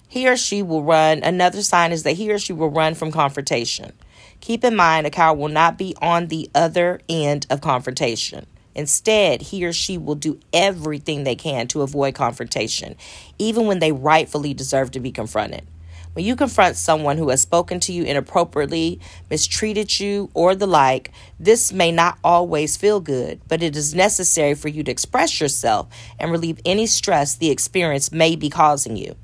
He 0.08 0.28
or 0.28 0.38
she 0.38 0.62
will 0.62 0.84
run, 0.84 1.24
another 1.24 1.62
sign 1.62 1.92
is 1.92 2.04
that 2.04 2.12
he 2.14 2.32
or 2.32 2.40
she 2.40 2.54
will 2.54 2.70
run 2.70 2.94
from 2.94 3.12
confrontation. 3.12 3.94
Keep 4.42 4.64
in 4.64 4.76
mind, 4.76 5.08
a 5.08 5.10
coward 5.10 5.40
will 5.40 5.50
not 5.50 5.78
be 5.78 5.96
on 6.02 6.28
the 6.28 6.50
other 6.54 7.00
end 7.08 7.48
of 7.50 7.62
confrontation. 7.62 8.46
Instead, 8.76 9.42
he 9.42 9.66
or 9.66 9.74
she 9.74 9.98
will 9.98 10.16
do 10.16 10.40
everything 10.52 11.24
they 11.24 11.36
can 11.36 11.68
to 11.68 11.82
avoid 11.82 12.16
confrontation, 12.16 12.96
even 13.38 13.68
when 13.68 13.80
they 13.80 13.92
rightfully 13.92 14.54
deserve 14.54 14.92
to 14.92 15.00
be 15.00 15.12
confronted. 15.12 15.66
When 16.14 16.26
you 16.26 16.36
confront 16.36 16.76
someone 16.76 17.18
who 17.18 17.30
has 17.30 17.42
spoken 17.42 17.80
to 17.82 17.92
you 17.92 18.04
inappropriately, 18.04 19.00
mistreated 19.32 20.00
you, 20.00 20.30
or 20.36 20.54
the 20.54 20.68
like, 20.68 21.12
this 21.40 21.74
may 21.74 21.92
not 21.92 22.20
always 22.24 22.78
feel 22.78 23.00
good, 23.00 23.42
but 23.48 23.64
it 23.64 23.76
is 23.76 23.96
necessary 23.96 24.54
for 24.54 24.68
you 24.68 24.84
to 24.84 24.92
express 24.92 25.42
yourself 25.42 25.88
and 26.20 26.32
relieve 26.32 26.60
any 26.66 26.86
stress 26.86 27.34
the 27.34 27.50
experience 27.50 28.12
may 28.12 28.36
be 28.36 28.50
causing 28.50 28.96
you. 28.96 29.16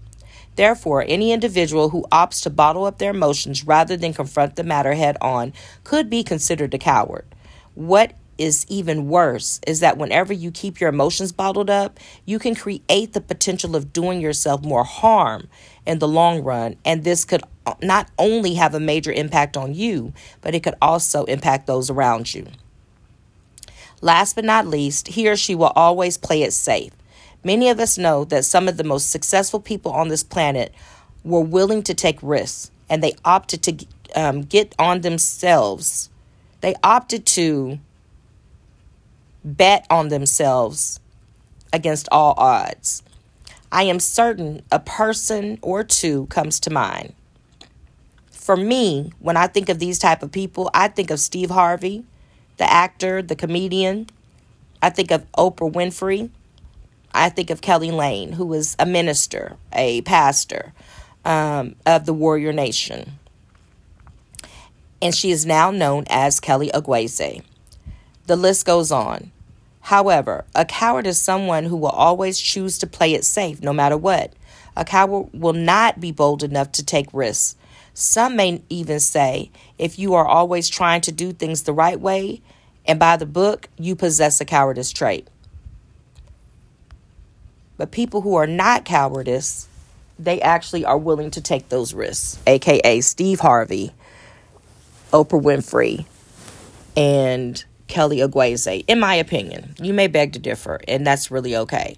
Therefore, 0.55 1.05
any 1.07 1.31
individual 1.31 1.89
who 1.89 2.07
opts 2.11 2.41
to 2.43 2.49
bottle 2.49 2.85
up 2.85 2.97
their 2.97 3.11
emotions 3.11 3.65
rather 3.65 3.95
than 3.95 4.11
confront 4.11 4.55
the 4.55 4.63
matter 4.63 4.93
head 4.93 5.15
on 5.21 5.53
could 5.83 6.09
be 6.09 6.23
considered 6.23 6.73
a 6.73 6.79
coward. 6.79 7.25
What 7.75 8.13
is 8.39 8.65
even 8.69 9.09
worse 9.09 9.59
is 9.67 9.81
that 9.81 9.97
whenever 9.97 10.33
you 10.33 10.49
keep 10.49 10.79
your 10.79 10.89
emotions 10.89 11.31
bottled 11.31 11.69
up, 11.69 11.99
you 12.25 12.39
can 12.39 12.55
create 12.55 13.13
the 13.13 13.21
potential 13.21 13.75
of 13.75 13.93
doing 13.93 14.21
yourself 14.21 14.63
more 14.63 14.85
harm 14.85 15.47
in 15.85 15.99
the 15.99 16.07
long 16.07 16.41
run. 16.41 16.77
And 16.85 17.03
this 17.03 17.25
could 17.25 17.43
not 17.81 18.09
only 18.17 18.55
have 18.55 18.73
a 18.73 18.79
major 18.79 19.11
impact 19.11 19.57
on 19.57 19.75
you, 19.75 20.13
but 20.41 20.55
it 20.55 20.63
could 20.63 20.75
also 20.81 21.25
impact 21.25 21.67
those 21.67 21.89
around 21.89 22.33
you. 22.33 22.47
Last 24.01 24.35
but 24.35 24.45
not 24.45 24.65
least, 24.65 25.09
he 25.09 25.27
or 25.29 25.35
she 25.35 25.53
will 25.53 25.73
always 25.75 26.17
play 26.17 26.41
it 26.41 26.53
safe. 26.53 26.93
Many 27.43 27.69
of 27.69 27.79
us 27.79 27.97
know 27.97 28.23
that 28.25 28.45
some 28.45 28.67
of 28.67 28.77
the 28.77 28.83
most 28.83 29.11
successful 29.11 29.59
people 29.59 29.91
on 29.91 30.07
this 30.07 30.23
planet 30.23 30.73
were 31.23 31.41
willing 31.41 31.83
to 31.83 31.93
take 31.93 32.17
risks 32.21 32.71
and 32.89 33.03
they 33.03 33.13
opted 33.25 33.61
to 33.63 33.85
um, 34.15 34.41
get 34.41 34.73
on 34.79 35.01
themselves. 35.01 36.09
They 36.61 36.75
opted 36.83 37.25
to 37.27 37.79
bet 39.43 39.85
on 39.89 40.09
themselves 40.09 40.99
against 41.71 42.07
all 42.11 42.33
odds. 42.37 43.03
I 43.71 43.83
am 43.83 43.99
certain 43.99 44.63
a 44.71 44.79
person 44.79 45.59
or 45.61 45.83
two 45.83 46.25
comes 46.27 46.59
to 46.61 46.69
mind. 46.69 47.13
For 48.31 48.57
me, 48.57 49.11
when 49.19 49.37
I 49.37 49.45
think 49.47 49.69
of 49.69 49.77
these 49.77 49.99
type 49.99 50.23
of 50.23 50.31
people, 50.31 50.71
I 50.73 50.87
think 50.87 51.11
of 51.11 51.19
Steve 51.19 51.51
Harvey, 51.51 52.03
the 52.57 52.71
actor, 52.71 53.21
the 53.21 53.35
comedian. 53.35 54.07
I 54.81 54.89
think 54.89 55.11
of 55.11 55.31
Oprah 55.33 55.71
Winfrey. 55.71 56.31
I 57.13 57.29
think 57.29 57.49
of 57.49 57.61
Kelly 57.61 57.91
Lane, 57.91 58.33
who 58.33 58.45
was 58.45 58.75
a 58.79 58.85
minister, 58.85 59.57
a 59.73 60.01
pastor 60.01 60.73
um, 61.25 61.75
of 61.85 62.05
the 62.05 62.13
Warrior 62.13 62.53
Nation. 62.53 63.19
And 65.01 65.13
she 65.13 65.31
is 65.31 65.45
now 65.45 65.69
known 65.71 66.05
as 66.09 66.39
Kelly 66.39 66.71
Ogwese. 66.73 67.43
The 68.29 68.35
list 68.35 68.63
goes 68.63 68.91
on. 68.91 69.31
However, 69.81 70.45
a 70.53 70.63
coward 70.63 71.07
is 71.07 71.17
someone 71.17 71.63
who 71.63 71.75
will 71.75 71.89
always 71.89 72.39
choose 72.39 72.77
to 72.77 72.85
play 72.85 73.15
it 73.15 73.25
safe 73.25 73.63
no 73.63 73.73
matter 73.73 73.97
what. 73.97 74.33
A 74.77 74.85
coward 74.85 75.31
will 75.33 75.53
not 75.53 75.99
be 75.99 76.11
bold 76.11 76.43
enough 76.43 76.71
to 76.73 76.85
take 76.85 77.07
risks. 77.11 77.55
Some 77.95 78.35
may 78.35 78.61
even 78.69 78.99
say 78.99 79.49
if 79.79 79.97
you 79.97 80.13
are 80.13 80.27
always 80.27 80.69
trying 80.69 81.01
to 81.01 81.11
do 81.11 81.33
things 81.33 81.63
the 81.63 81.73
right 81.73 81.99
way 81.99 82.43
and 82.85 82.99
by 82.99 83.17
the 83.17 83.25
book, 83.25 83.67
you 83.79 83.95
possess 83.95 84.39
a 84.39 84.45
cowardice 84.45 84.91
trait. 84.91 85.27
But 87.77 87.89
people 87.89 88.21
who 88.21 88.35
are 88.35 88.45
not 88.45 88.85
cowardice, 88.85 89.67
they 90.19 90.39
actually 90.39 90.85
are 90.85 90.99
willing 90.99 91.31
to 91.31 91.41
take 91.41 91.69
those 91.69 91.95
risks, 91.95 92.37
aka 92.45 93.01
Steve 93.01 93.39
Harvey, 93.39 93.91
Oprah 95.11 95.41
Winfrey, 95.41 96.05
and 96.95 97.65
Kelly 97.89 98.19
Ogwese, 98.19 98.85
in 98.87 98.99
my 98.99 99.15
opinion. 99.15 99.75
You 99.81 99.93
may 99.93 100.07
beg 100.07 100.31
to 100.33 100.39
differ, 100.39 100.79
and 100.87 101.05
that's 101.05 101.31
really 101.31 101.55
okay. 101.55 101.97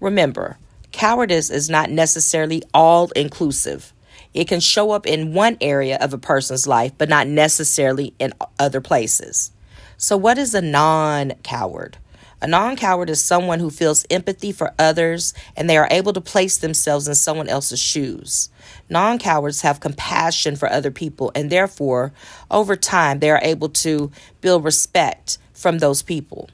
Remember, 0.00 0.58
cowardice 0.92 1.50
is 1.50 1.68
not 1.68 1.90
necessarily 1.90 2.62
all 2.72 3.10
inclusive. 3.16 3.92
It 4.34 4.46
can 4.46 4.60
show 4.60 4.92
up 4.92 5.06
in 5.06 5.34
one 5.34 5.56
area 5.60 5.98
of 6.00 6.12
a 6.12 6.18
person's 6.18 6.66
life, 6.68 6.92
but 6.96 7.08
not 7.08 7.26
necessarily 7.26 8.14
in 8.20 8.32
other 8.60 8.80
places. 8.80 9.50
So, 9.96 10.16
what 10.16 10.38
is 10.38 10.54
a 10.54 10.62
non 10.62 11.32
coward? 11.42 11.96
A 12.40 12.46
non 12.46 12.76
coward 12.76 13.10
is 13.10 13.20
someone 13.22 13.58
who 13.58 13.70
feels 13.70 14.06
empathy 14.10 14.52
for 14.52 14.72
others 14.78 15.34
and 15.56 15.68
they 15.68 15.76
are 15.76 15.88
able 15.90 16.12
to 16.12 16.20
place 16.20 16.58
themselves 16.58 17.08
in 17.08 17.16
someone 17.16 17.48
else's 17.48 17.80
shoes. 17.80 18.48
Non 18.90 19.18
cowards 19.18 19.60
have 19.62 19.80
compassion 19.80 20.56
for 20.56 20.70
other 20.70 20.90
people 20.90 21.30
and 21.34 21.50
therefore, 21.50 22.12
over 22.50 22.76
time, 22.76 23.18
they 23.18 23.30
are 23.30 23.40
able 23.42 23.68
to 23.68 24.10
build 24.40 24.64
respect 24.64 25.38
from 25.52 25.78
those 25.78 26.02
people. 26.02 26.48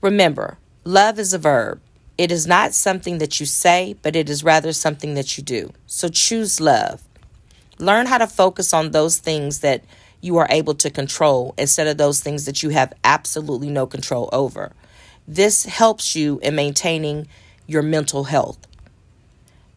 Remember, 0.00 0.58
love 0.84 1.18
is 1.18 1.32
a 1.32 1.38
verb. 1.38 1.80
It 2.18 2.30
is 2.30 2.46
not 2.46 2.74
something 2.74 3.18
that 3.18 3.40
you 3.40 3.46
say, 3.46 3.96
but 4.02 4.16
it 4.16 4.28
is 4.28 4.44
rather 4.44 4.72
something 4.72 5.14
that 5.14 5.36
you 5.36 5.42
do. 5.42 5.72
So 5.86 6.08
choose 6.08 6.60
love. 6.60 7.02
Learn 7.78 8.06
how 8.06 8.18
to 8.18 8.26
focus 8.26 8.72
on 8.72 8.90
those 8.90 9.18
things 9.18 9.60
that 9.60 9.82
you 10.20 10.36
are 10.36 10.46
able 10.50 10.74
to 10.74 10.90
control 10.90 11.54
instead 11.58 11.86
of 11.88 11.98
those 11.98 12.20
things 12.20 12.44
that 12.44 12.62
you 12.62 12.70
have 12.70 12.92
absolutely 13.02 13.70
no 13.70 13.86
control 13.86 14.28
over. 14.32 14.72
This 15.26 15.64
helps 15.64 16.14
you 16.14 16.38
in 16.42 16.54
maintaining 16.54 17.26
your 17.66 17.82
mental 17.82 18.24
health. 18.24 18.58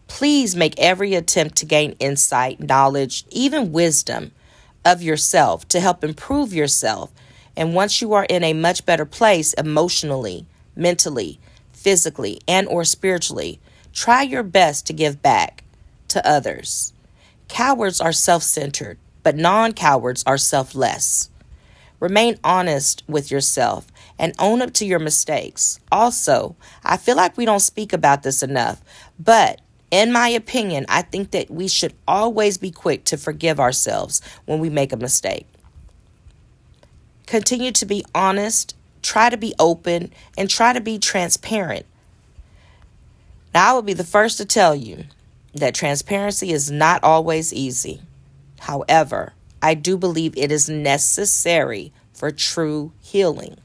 Please 0.07 0.55
make 0.55 0.79
every 0.79 1.13
attempt 1.13 1.55
to 1.57 1.65
gain 1.65 1.95
insight, 1.99 2.59
knowledge, 2.59 3.25
even 3.29 3.71
wisdom 3.71 4.31
of 4.83 5.01
yourself 5.01 5.67
to 5.69 5.79
help 5.79 6.03
improve 6.03 6.53
yourself. 6.53 7.11
And 7.57 7.73
once 7.73 8.01
you 8.01 8.13
are 8.13 8.25
in 8.25 8.43
a 8.43 8.53
much 8.53 8.85
better 8.85 9.05
place 9.05 9.53
emotionally, 9.53 10.45
mentally, 10.75 11.39
physically, 11.73 12.39
and 12.47 12.67
or 12.67 12.83
spiritually, 12.83 13.59
try 13.93 14.21
your 14.21 14.43
best 14.43 14.85
to 14.87 14.93
give 14.93 15.21
back 15.21 15.63
to 16.09 16.27
others. 16.27 16.93
Cowards 17.47 18.01
are 18.01 18.11
self-centered 18.11 18.97
but 19.25 19.35
non 19.35 19.73
cowards 19.73 20.23
are 20.27 20.37
selfless. 20.37 21.31
Remain 21.99 22.37
honest 22.43 23.01
with 23.07 23.31
yourself 23.31 23.87
and 24.19 24.35
own 24.37 24.61
up 24.61 24.71
to 24.73 24.85
your 24.85 24.99
mistakes. 24.99 25.79
Also, 25.91 26.55
I 26.83 26.97
feel 26.97 27.15
like 27.15 27.35
we 27.35 27.45
don't 27.45 27.59
speak 27.59 27.91
about 27.91 28.21
this 28.21 28.43
enough, 28.43 28.83
but 29.19 29.61
in 29.91 30.11
my 30.11 30.29
opinion, 30.29 30.85
I 30.89 31.01
think 31.01 31.31
that 31.31 31.49
we 31.49 31.67
should 31.67 31.93
always 32.07 32.57
be 32.57 32.71
quick 32.71 33.05
to 33.05 33.17
forgive 33.17 33.59
ourselves 33.59 34.21
when 34.45 34.59
we 34.59 34.69
make 34.69 34.91
a 34.91 34.97
mistake. 34.97 35.47
Continue 37.25 37.71
to 37.73 37.85
be 37.85 38.05
honest, 38.13 38.75
try 39.01 39.29
to 39.29 39.37
be 39.37 39.53
open, 39.59 40.11
and 40.37 40.49
try 40.49 40.73
to 40.73 40.81
be 40.81 40.99
transparent. 40.99 41.85
Now, 43.53 43.71
I 43.71 43.73
will 43.73 43.81
be 43.83 43.93
the 43.93 44.03
first 44.03 44.37
to 44.37 44.45
tell 44.45 44.75
you 44.75 45.05
that 45.53 45.73
transparency 45.73 46.51
is 46.51 46.69
not 46.69 47.03
always 47.03 47.53
easy. 47.53 48.01
However, 48.59 49.33
I 49.61 49.73
do 49.73 49.97
believe 49.97 50.33
it 50.35 50.51
is 50.51 50.69
necessary 50.69 51.93
for 52.13 52.31
true 52.31 52.91
healing. 53.01 53.57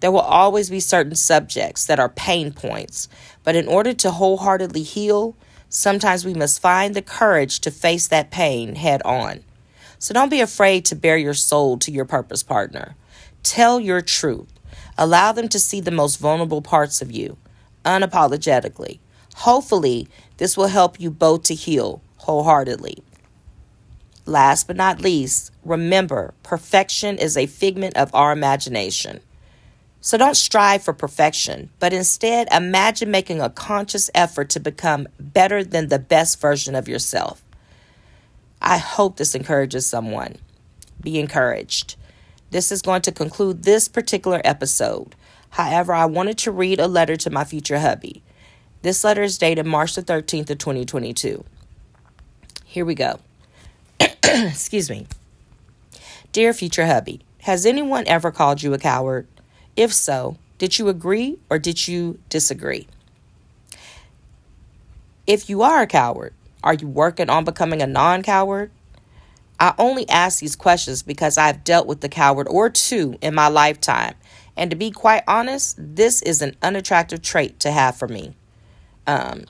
There 0.00 0.10
will 0.10 0.20
always 0.20 0.70
be 0.70 0.80
certain 0.80 1.14
subjects 1.14 1.86
that 1.86 2.00
are 2.00 2.08
pain 2.08 2.52
points, 2.52 3.08
but 3.44 3.54
in 3.54 3.68
order 3.68 3.92
to 3.94 4.10
wholeheartedly 4.10 4.82
heal, 4.82 5.36
sometimes 5.70 6.26
we 6.26 6.34
must 6.34 6.60
find 6.60 6.94
the 6.94 7.00
courage 7.00 7.60
to 7.60 7.70
face 7.70 8.06
that 8.08 8.30
pain 8.30 8.74
head 8.74 9.00
on. 9.06 9.42
So 9.98 10.12
don't 10.12 10.28
be 10.28 10.40
afraid 10.40 10.84
to 10.86 10.96
bare 10.96 11.16
your 11.16 11.34
soul 11.34 11.78
to 11.78 11.90
your 11.90 12.04
purpose 12.04 12.42
partner. 12.42 12.96
Tell 13.42 13.80
your 13.80 14.02
truth. 14.02 14.48
Allow 14.98 15.32
them 15.32 15.48
to 15.48 15.58
see 15.58 15.80
the 15.80 15.90
most 15.90 16.16
vulnerable 16.16 16.60
parts 16.60 17.00
of 17.00 17.10
you 17.10 17.38
unapologetically. 17.84 18.98
Hopefully, 19.36 20.08
this 20.36 20.56
will 20.56 20.66
help 20.66 21.00
you 21.00 21.10
both 21.10 21.44
to 21.44 21.54
heal 21.54 22.02
wholeheartedly. 22.16 23.02
Last 24.26 24.66
but 24.66 24.76
not 24.76 25.00
least, 25.00 25.50
remember 25.64 26.34
perfection 26.42 27.16
is 27.16 27.36
a 27.36 27.46
figment 27.46 27.96
of 27.96 28.14
our 28.14 28.32
imagination. 28.32 29.20
So 30.02 30.16
don't 30.16 30.36
strive 30.36 30.82
for 30.82 30.94
perfection, 30.94 31.70
but 31.78 31.92
instead 31.92 32.48
imagine 32.50 33.10
making 33.10 33.40
a 33.40 33.50
conscious 33.50 34.10
effort 34.14 34.48
to 34.50 34.60
become 34.60 35.08
better 35.18 35.62
than 35.62 35.88
the 35.88 35.98
best 35.98 36.40
version 36.40 36.74
of 36.74 36.88
yourself. 36.88 37.42
I 38.62 38.78
hope 38.78 39.16
this 39.16 39.34
encourages 39.34 39.86
someone. 39.86 40.36
Be 41.00 41.18
encouraged. 41.18 41.96
This 42.50 42.72
is 42.72 42.82
going 42.82 43.02
to 43.02 43.12
conclude 43.12 43.62
this 43.62 43.88
particular 43.88 44.40
episode. 44.44 45.14
However, 45.50 45.92
I 45.92 46.06
wanted 46.06 46.38
to 46.38 46.50
read 46.50 46.80
a 46.80 46.88
letter 46.88 47.16
to 47.16 47.30
my 47.30 47.44
future 47.44 47.78
hubby. 47.78 48.22
This 48.82 49.04
letter 49.04 49.22
is 49.22 49.38
dated 49.38 49.66
March 49.66 49.94
the 49.94 50.02
13th 50.02 50.50
of 50.50 50.58
2022. 50.58 51.44
Here 52.64 52.84
we 52.84 52.94
go. 52.94 53.20
Excuse 54.24 54.88
me. 54.88 55.06
Dear 56.32 56.52
future 56.54 56.86
hubby, 56.86 57.20
has 57.42 57.66
anyone 57.66 58.06
ever 58.06 58.30
called 58.30 58.62
you 58.62 58.72
a 58.72 58.78
coward? 58.78 59.26
If 59.76 59.92
so, 59.92 60.36
did 60.58 60.78
you 60.78 60.88
agree 60.88 61.38
or 61.48 61.58
did 61.58 61.88
you 61.88 62.18
disagree? 62.28 62.86
If 65.26 65.48
you 65.48 65.62
are 65.62 65.82
a 65.82 65.86
coward, 65.86 66.34
are 66.62 66.74
you 66.74 66.88
working 66.88 67.30
on 67.30 67.44
becoming 67.44 67.80
a 67.82 67.86
non 67.86 68.22
coward? 68.22 68.70
I 69.58 69.74
only 69.78 70.08
ask 70.08 70.40
these 70.40 70.56
questions 70.56 71.02
because 71.02 71.36
I've 71.36 71.64
dealt 71.64 71.86
with 71.86 72.00
the 72.00 72.08
coward 72.08 72.48
or 72.48 72.70
two 72.70 73.18
in 73.20 73.34
my 73.34 73.48
lifetime. 73.48 74.14
And 74.56 74.70
to 74.70 74.76
be 74.76 74.90
quite 74.90 75.22
honest, 75.28 75.76
this 75.78 76.22
is 76.22 76.42
an 76.42 76.56
unattractive 76.62 77.22
trait 77.22 77.60
to 77.60 77.70
have 77.70 77.96
for 77.96 78.08
me. 78.08 78.34
Um, 79.06 79.44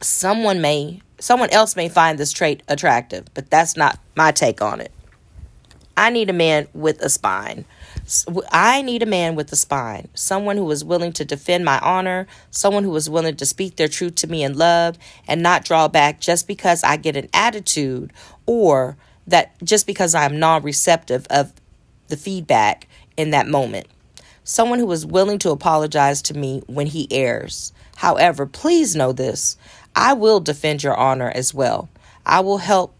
someone 0.00 0.60
may, 0.60 1.00
someone 1.18 1.50
else 1.50 1.76
may 1.76 1.88
find 1.88 2.18
this 2.18 2.32
trait 2.32 2.62
attractive, 2.68 3.26
but 3.34 3.50
that's 3.50 3.76
not 3.76 3.98
my 4.16 4.32
take 4.32 4.62
on 4.62 4.80
it. 4.80 4.92
I 5.96 6.10
need 6.10 6.30
a 6.30 6.34
man 6.34 6.68
with 6.72 7.00
a 7.00 7.08
spine. 7.08 7.64
I 8.52 8.82
need 8.82 9.02
a 9.02 9.06
man 9.06 9.34
with 9.34 9.52
a 9.52 9.56
spine, 9.56 10.08
someone 10.14 10.56
who 10.56 10.70
is 10.70 10.84
willing 10.84 11.12
to 11.14 11.24
defend 11.24 11.64
my 11.64 11.78
honor, 11.80 12.26
someone 12.50 12.84
who 12.84 12.94
is 12.96 13.10
willing 13.10 13.36
to 13.36 13.46
speak 13.46 13.76
their 13.76 13.88
truth 13.88 14.14
to 14.16 14.26
me 14.26 14.44
in 14.44 14.56
love 14.56 14.98
and 15.26 15.42
not 15.42 15.64
draw 15.64 15.88
back 15.88 16.20
just 16.20 16.46
because 16.46 16.84
I 16.84 16.96
get 16.96 17.16
an 17.16 17.28
attitude 17.32 18.12
or 18.46 18.96
that 19.26 19.52
just 19.64 19.86
because 19.86 20.14
I'm 20.14 20.38
non 20.38 20.62
receptive 20.62 21.26
of 21.30 21.52
the 22.08 22.16
feedback 22.16 22.86
in 23.16 23.30
that 23.30 23.48
moment. 23.48 23.86
Someone 24.44 24.78
who 24.78 24.90
is 24.92 25.04
willing 25.04 25.38
to 25.40 25.50
apologize 25.50 26.22
to 26.22 26.34
me 26.34 26.62
when 26.66 26.86
he 26.86 27.08
errs. 27.10 27.72
However, 27.96 28.46
please 28.46 28.94
know 28.94 29.12
this 29.12 29.56
I 29.96 30.12
will 30.12 30.40
defend 30.40 30.82
your 30.82 30.96
honor 30.96 31.32
as 31.34 31.52
well. 31.52 31.88
I 32.24 32.40
will 32.40 32.58
help. 32.58 32.94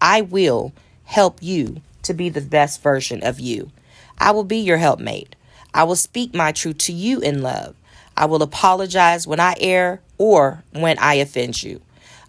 I 0.00 0.20
will 0.20 0.72
help 1.04 1.42
you 1.42 1.80
to 2.02 2.12
be 2.12 2.28
the 2.28 2.40
best 2.40 2.82
version 2.82 3.22
of 3.22 3.40
you. 3.40 3.70
I 4.18 4.30
will 4.30 4.44
be 4.44 4.58
your 4.58 4.76
helpmate. 4.76 5.36
I 5.72 5.84
will 5.84 5.96
speak 5.96 6.34
my 6.34 6.52
truth 6.52 6.78
to 6.78 6.92
you 6.92 7.20
in 7.20 7.42
love. 7.42 7.74
I 8.16 8.26
will 8.26 8.42
apologize 8.42 9.26
when 9.26 9.40
I 9.40 9.54
err 9.60 10.00
or 10.18 10.62
when 10.72 10.98
I 10.98 11.14
offend 11.14 11.62
you. 11.62 11.80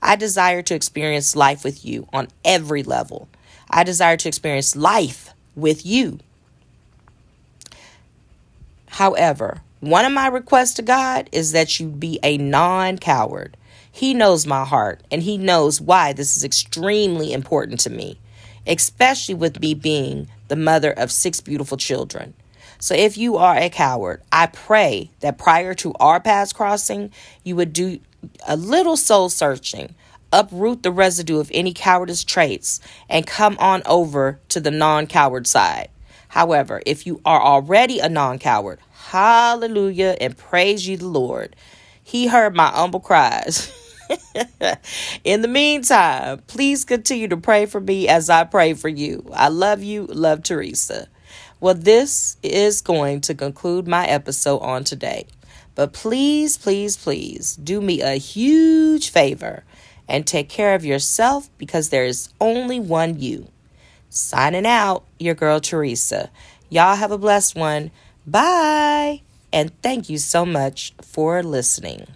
I 0.01 0.15
desire 0.15 0.61
to 0.63 0.75
experience 0.75 1.35
life 1.35 1.63
with 1.63 1.85
you 1.85 2.07
on 2.11 2.27
every 2.43 2.83
level. 2.83 3.27
I 3.69 3.83
desire 3.83 4.17
to 4.17 4.27
experience 4.27 4.75
life 4.75 5.33
with 5.55 5.85
you. 5.85 6.19
However, 8.87 9.61
one 9.79 10.05
of 10.05 10.13
my 10.13 10.27
requests 10.27 10.75
to 10.75 10.81
God 10.81 11.29
is 11.31 11.51
that 11.51 11.79
you 11.79 11.89
be 11.89 12.19
a 12.23 12.37
non 12.37 12.97
coward. 12.97 13.57
He 13.91 14.13
knows 14.13 14.45
my 14.45 14.65
heart 14.65 15.01
and 15.11 15.21
He 15.21 15.37
knows 15.37 15.79
why 15.79 16.13
this 16.13 16.35
is 16.35 16.43
extremely 16.43 17.33
important 17.33 17.79
to 17.81 17.89
me 17.89 18.19
especially 18.67 19.35
with 19.35 19.59
me 19.59 19.73
being 19.73 20.27
the 20.47 20.55
mother 20.55 20.91
of 20.91 21.11
six 21.11 21.41
beautiful 21.41 21.77
children. 21.77 22.33
So 22.79 22.93
if 22.93 23.17
you 23.17 23.37
are 23.37 23.55
a 23.55 23.69
coward, 23.69 24.21
I 24.31 24.47
pray 24.47 25.11
that 25.21 25.37
prior 25.37 25.73
to 25.75 25.93
our 25.99 26.19
paths 26.19 26.53
crossing, 26.53 27.11
you 27.43 27.55
would 27.55 27.73
do 27.73 27.99
a 28.47 28.55
little 28.55 28.97
soul 28.97 29.29
searching, 29.29 29.95
uproot 30.31 30.83
the 30.83 30.91
residue 30.91 31.39
of 31.39 31.49
any 31.53 31.73
cowardice 31.73 32.23
traits, 32.23 32.79
and 33.09 33.25
come 33.25 33.57
on 33.59 33.81
over 33.85 34.39
to 34.49 34.59
the 34.59 34.71
non 34.71 35.07
coward 35.07 35.47
side. 35.47 35.89
However, 36.29 36.81
if 36.85 37.07
you 37.07 37.21
are 37.25 37.41
already 37.41 37.99
a 37.99 38.09
non 38.09 38.39
coward, 38.39 38.79
hallelujah 39.09 40.17
and 40.19 40.37
praise 40.37 40.87
ye 40.87 40.95
the 40.97 41.07
Lord. 41.07 41.55
He 42.03 42.27
heard 42.27 42.55
my 42.55 42.67
humble 42.67 42.99
cries. 42.99 43.71
In 45.23 45.41
the 45.41 45.47
meantime, 45.47 46.39
please 46.47 46.85
continue 46.85 47.27
to 47.27 47.37
pray 47.37 47.65
for 47.65 47.79
me 47.79 48.07
as 48.07 48.29
I 48.29 48.43
pray 48.43 48.73
for 48.73 48.89
you. 48.89 49.25
I 49.33 49.49
love 49.49 49.83
you. 49.83 50.05
Love 50.05 50.43
Teresa. 50.43 51.07
Well, 51.59 51.75
this 51.75 52.37
is 52.43 52.81
going 52.81 53.21
to 53.21 53.33
conclude 53.33 53.87
my 53.87 54.05
episode 54.05 54.59
on 54.59 54.83
today. 54.83 55.27
But 55.73 55.93
please, 55.93 56.57
please, 56.57 56.95
please 56.95 57.55
do 57.55 57.81
me 57.81 58.01
a 58.01 58.15
huge 58.15 59.09
favor 59.09 59.63
and 60.07 60.25
take 60.25 60.49
care 60.49 60.75
of 60.75 60.85
yourself 60.85 61.49
because 61.57 61.89
there 61.89 62.05
is 62.05 62.29
only 62.39 62.79
one 62.79 63.19
you. 63.19 63.47
Signing 64.09 64.65
out, 64.65 65.03
your 65.19 65.35
girl 65.35 65.59
Teresa. 65.59 66.29
Y'all 66.69 66.95
have 66.95 67.11
a 67.11 67.17
blessed 67.17 67.55
one. 67.55 67.91
Bye. 68.25 69.21
And 69.51 69.71
thank 69.81 70.09
you 70.09 70.17
so 70.17 70.45
much 70.45 70.93
for 71.01 71.43
listening. 71.43 72.07